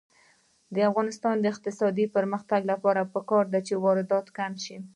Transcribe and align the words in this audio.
د 0.75 0.77
افغانستان 0.89 1.35
د 1.39 1.45
اقتصادي 1.53 2.05
پرمختګ 2.15 2.61
لپاره 2.71 3.09
پکار 3.13 3.45
ده 3.53 3.59
چې 3.67 3.73
واردات 3.83 4.27
کم 4.37 4.53
شي. 4.63 4.77